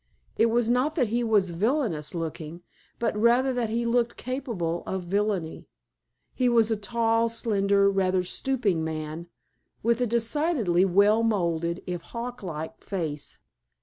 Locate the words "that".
0.95-1.09, 3.53-3.69